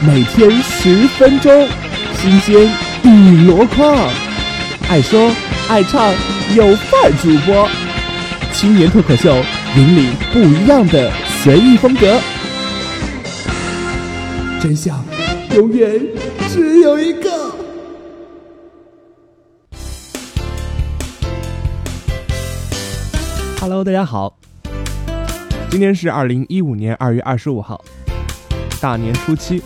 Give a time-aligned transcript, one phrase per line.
[0.00, 1.68] 每天十分钟，
[2.14, 2.70] 新鲜
[3.02, 4.08] 一箩筐，
[4.88, 5.34] 爱说
[5.68, 6.12] 爱唱
[6.54, 7.68] 有范主播，
[8.52, 9.34] 青年脱口秀，
[9.76, 11.10] 引领不一样的
[11.42, 12.20] 随意风格，
[14.60, 15.04] 真相
[15.56, 16.00] 永远
[16.48, 17.56] 只有一个。
[23.60, 24.38] Hello，大家好，
[25.68, 27.84] 今天是二零一五年二月二十五号，
[28.80, 29.60] 大年初七。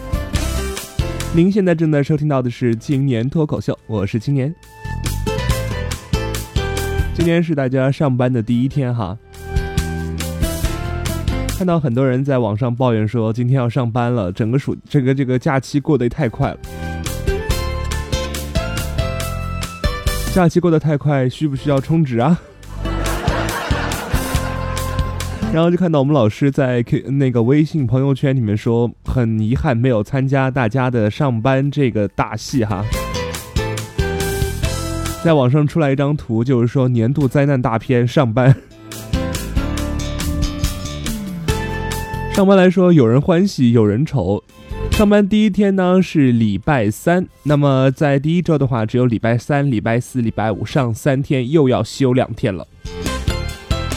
[1.34, 4.54] 您现在正在收听到的是青年脱口秀，我是青年。
[7.14, 9.16] 今天是大家上班的第一天哈，
[11.56, 16.58] 看到很多人在网上抱怨说今天要上班了，整个暑这个这个假期过得太快了。
[20.34, 22.38] 假期过得太快，需不需要充值啊？
[25.52, 32.82] 然后就看到我们老师在 Q 那个微信朋友圈里面说，很遗憾没有参加大家的上班这个大戏哈。
[35.22, 38.56] 在网上出来一张图，就是说年度灾难大片上班。
[42.32, 44.42] 上班来说，有人欢喜有人愁。
[44.92, 52.66] 上班第一天呢是礼拜三，那么在第一周的话，只有礼拜三、礼拜四、礼拜五上三天，又要休两天了。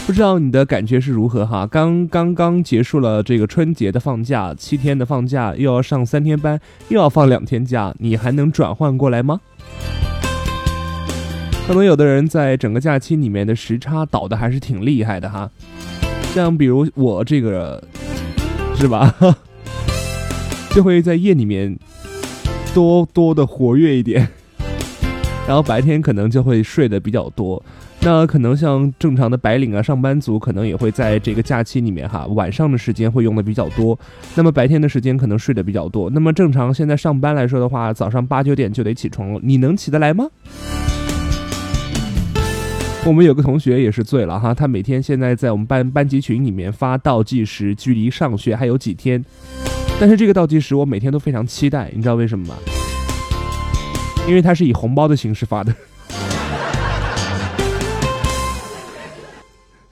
[0.05, 1.65] 不知道你的感觉是如何哈？
[1.65, 9.41] 刚刚刚结束了这个春节的放假，七天的放假，又要上三天班，又要放两天假，你还能转换过来吗？
[11.65, 15.49] 可能有的人在整个假期里面的时差倒的还是挺厉害的哈，
[16.35, 17.83] 像比如我这个，
[18.75, 19.15] 是吧？
[20.69, 21.75] 就会在夜里面
[22.75, 24.27] 多多的活跃一点，
[25.47, 27.63] 然后白天可能就会睡得比较多。
[28.07, 33.97] 那可能像正常的白领啊，上班族可能也会在这个假期里面哈，晚上的时间会用的比较多，
[34.35, 36.07] 那么白天的时间可能睡得比较多。
[36.11, 40.27] 那么正常现在上班来说的话，早上八九点就得起床了，你能起得来吗？
[43.07, 49.25] 我们有个同学也是醉了哈，他每天现在在我们班班级群里面发倒计时，距离上学还有几天，
[49.99, 52.55] 但是这个倒计时我每天都非常期待，你知道为什么吗？
[54.27, 55.73] 因为他是以红包的形式发的。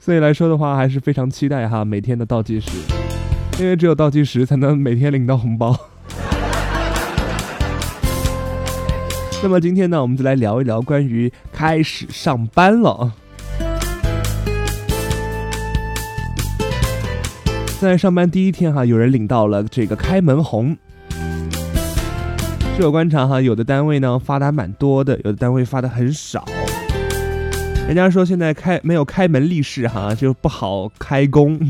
[0.04, 2.68] 所以来说的话，还是非常期待哈每天的倒计时，
[3.58, 5.74] 因为只有倒计时才能每天领到红包。
[9.42, 13.14] 那么今天呢，我们就来聊一聊关于开始上班了。
[17.80, 20.76] 在上班第一天哈，有人领到了这个开门红。
[22.76, 26.44] 据我观察哈，有的单位呢发的蛮多的，有的单位发的很少。
[27.86, 31.60] 人家说现在开没有开门立誓哈，就不好开工。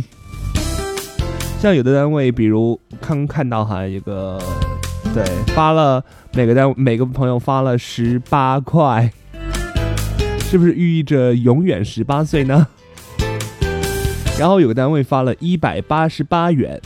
[1.60, 4.38] 像有的单位，比如刚看到哈一个，
[5.12, 5.24] 对，
[5.54, 9.10] 发了每个单每个朋友发了十八块，
[10.41, 12.66] 是不是寓意着永远十八岁呢？
[14.38, 16.80] 然后有个单位发了一百八十八元，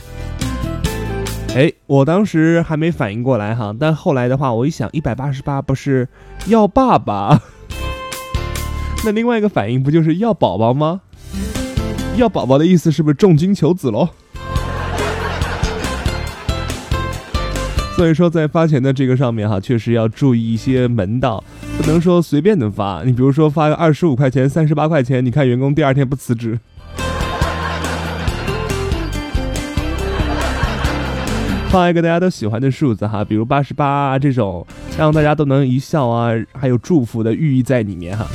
[1.55, 6.07] 哎，我当时还没反应过来哈，但后来的话，我一想，一百八十八不是
[6.47, 7.41] 要爸爸？
[9.05, 11.01] 那另外一个反应不就是要宝宝吗？
[12.17, 14.09] 要宝宝的意思是不是重金求子喽？
[17.95, 21.43] 所以说在发钱的这个上面哈，确实要注意一些门道，
[21.77, 23.03] 不能说随便的发。
[23.05, 26.59] 你比如说发个二十五块钱、三十八块钱，你看员工第二天不辞职。
[31.69, 34.65] 发一个大家都喜欢的数字哈，比如八十八啊这种，
[34.97, 38.25] 让大家都能一笑啊，还有祝福的寓意在里面哈。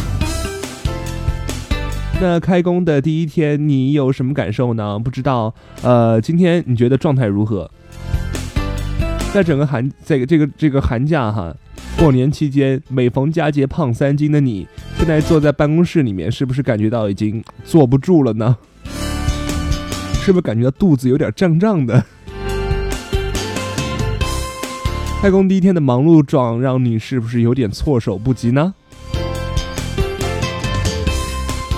[2.20, 4.98] 那开工的第一天，你有什么感受呢？
[4.98, 7.70] 不知道，呃，今天你觉得状态如何？
[9.34, 11.54] 在整个寒，在这个这个寒假哈，
[11.98, 14.66] 过年期间，每逢佳节胖三斤的你，
[14.96, 18.56] 现在坐在办公室里面，是不是感觉到已经坐不住了呢？
[20.22, 22.02] 是不是感觉到肚子有点胀胀的？
[25.20, 28.74] 开工第一天的忙碌状，让你是不是有点措手不及呢？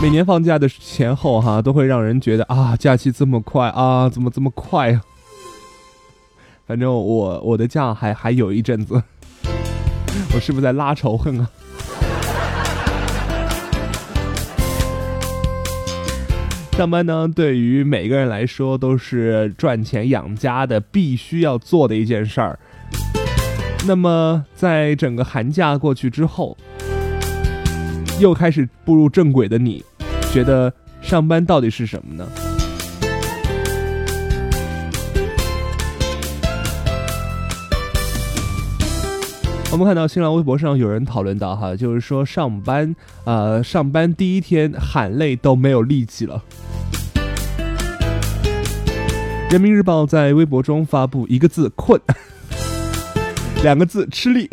[0.03, 5.01] 每年放假的前后，哈，都会让人觉得啊，假期这么快啊，怎么这么快啊？
[6.67, 9.03] 反正我我的假还还有一阵子，
[10.35, 11.51] 我是不是在拉仇恨啊？
[16.73, 22.59] 上班呢，对于每个人来说都是赚钱养家的必须要做的一件事儿。
[23.87, 26.57] 那么，在整个寒假过去之后。
[28.19, 29.85] 又开始步入正轨的你，
[30.33, 30.73] 觉得
[31.03, 32.27] 上班到底是什么呢？
[39.71, 46.43] 我们看到新浪微博上有人讨论到哈，就是说上班，呃，上班第一天喊累都没有力气了。
[49.51, 52.01] 人民日报在微博中发布一个字困，
[53.63, 54.49] 两个字吃力，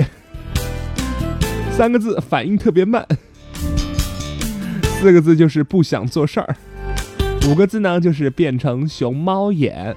[1.72, 3.08] 三个字反应特别慢，
[5.04, 6.56] 四个字就是不想做事儿，
[7.50, 9.94] 五个字呢就是变成熊猫眼。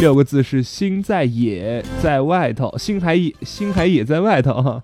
[0.00, 4.82] 六个字是心在野在外头，心还野心还野在外头哈。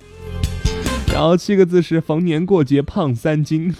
[1.14, 3.74] 然后七个字是逢年过节胖三斤。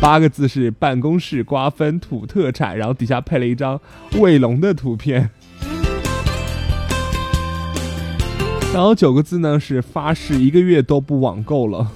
[0.00, 3.80] 八个字是办公室瓜分土特产，然后底下配了一张
[4.20, 5.30] 卫龙的图片。
[8.72, 11.90] 然后九个字呢是发誓一个月都不网购了。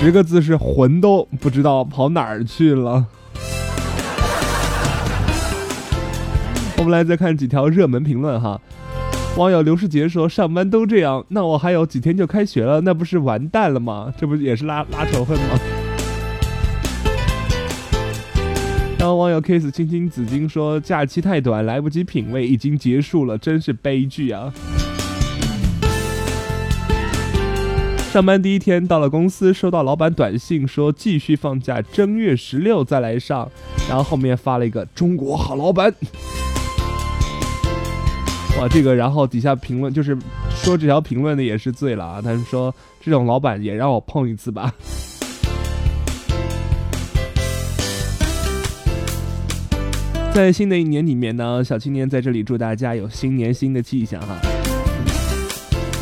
[0.00, 3.04] 十个字是魂都不知道跑哪儿去了。
[6.76, 8.60] 我们来再看几条热门评论哈。
[9.36, 14.14] 网友刘世杰说：“上班都这样，那我还有几天就开学了，那不是完蛋了吗？
[14.16, 15.58] 这不也是拉拉仇恨吗？”
[19.00, 24.54] 然后网友 kiss 青青紫金说：“假期太短，来不及品味，已经结束了，真是悲剧啊！”
[28.10, 33.48] 上班第一天到了公司，收到老板短信说继续放假，正月十六再来上，
[33.86, 35.94] 然后后面发了一个“中国好老板”。
[38.58, 40.16] 哇，这个，然后底下评论就是
[40.50, 42.22] 说这条评论的也是醉了啊！
[42.22, 44.72] 他们说这种老板也让我碰一次吧。
[50.32, 54.57] 在新的一年里面呢，小青年在这里祝大家有新年新的气象哈。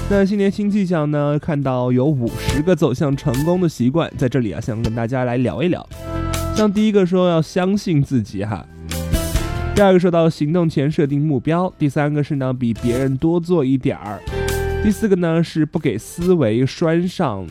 [0.08, 5.84] 那新年新气象呢，看到有五十个走向成功的习惯，在这里啊，想跟大家来聊一聊。
[6.54, 8.64] 像第一个说要相信自己哈。
[9.74, 14.20] 第二个说到行动前设定目标，第三个是呢比别人多做一点儿，
[14.84, 17.44] 第四个呢是不给思维拴上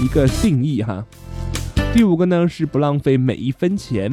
[0.00, 1.04] 一个定义哈，
[1.92, 4.08] 第五个呢是不浪费每一分钱，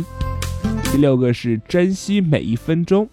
[0.91, 3.07] 第六个是珍惜每一分钟。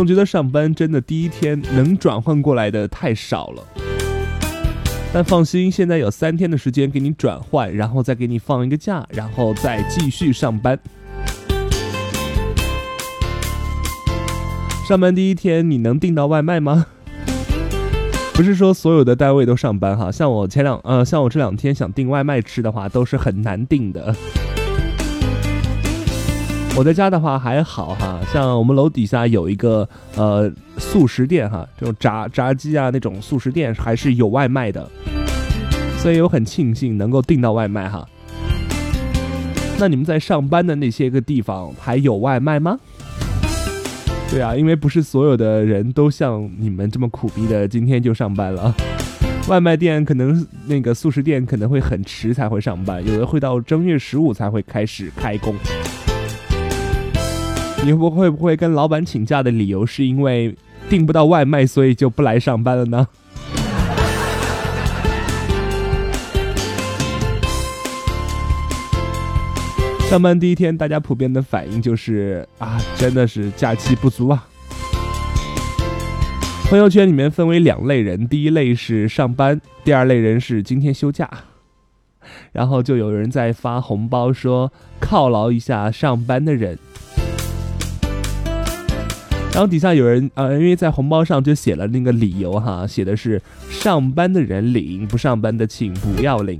[0.00, 3.62] 总觉得上班真的第一天能转换过来的太少了。
[5.12, 10.78] 但放心，现在有三天的时间给你转换，然后再给你放一个假，然后再继续上班。
[14.88, 16.86] 上班第一天，你能订到外卖吗？
[18.32, 24.16] 不是说所有的单位都上班哈，像我前两呃，像我这两天想订外卖吃的话，都是很难订的。
[26.76, 29.86] 我在家的话还好哈，像我们楼底下有一个
[30.16, 34.88] 呃素食店哈，这种炸炸鸡啊那种素食店还是有外卖的，
[35.98, 38.08] 所以我很庆幸能够订到外卖哈。
[39.78, 42.78] 那你们在上班的那些个地方还有外卖吗？
[44.30, 48.74] 对啊，因为不是所有的人都像你们这么苦逼的，今天就上班了。
[49.48, 55.54] 外卖店可能那个素食店可能会很迟才会上班，有的会到正月十五才会开始开工。
[57.82, 60.54] 你会不会跟老板请假的理由是因为
[60.88, 63.08] 订不到外卖，所以就不来上班了呢？
[70.08, 74.46] 上班第一天，大家普遍的反应就是啊，真的是假期不足啊。
[76.68, 81.28] 朋友圈里面分为两类人，第一类是上班，第二类人是今天休假。
[82.52, 86.78] 然后就有人在发红包说犒劳一下上班的人。
[89.52, 96.58] 然后底下有人呃，因为在红包上就写了那个理由哈，写的是上班的人领，不上班的请不要领。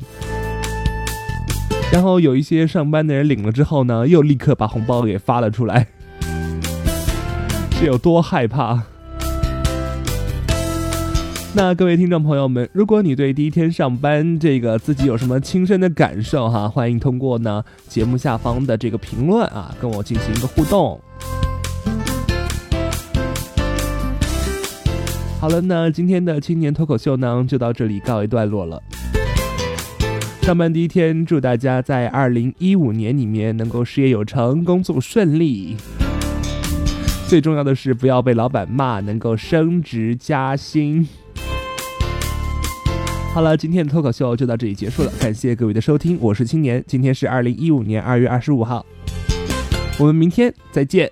[1.92, 5.86] 然后有一些上班的人领了之后呢，又立刻把红包给发了出来，
[7.78, 8.82] 是有多害怕？
[11.54, 21.00] 那各位听众朋友们，如果你对第一天上班这个自己有什么亲身的感受哈，欢迎通过呢节目下方的这个评论啊，跟我进行一个互动。
[25.40, 28.82] 好了，那今天的青年脱口秀呢，就到这里告一段落了。
[30.42, 35.78] 上班第一天，祝大家在二零一五年里面能够事业有成，工作顺利。
[37.26, 41.08] 最重要的是，不要被老板骂，能够升职加薪。
[43.32, 48.84] 好了，今天的脱口秀就到这里结束了，感谢各位的收听，我是青年，今天是二零一五年二月二十五号，
[49.98, 51.10] 我们明天再见。